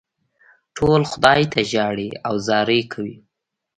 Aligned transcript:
ټول 0.77 1.01
خدای 1.11 1.41
ته 1.51 1.59
ژاړي 1.71 2.09
او 2.27 2.35
زارۍ 2.47 2.81
کوي. 2.93 3.17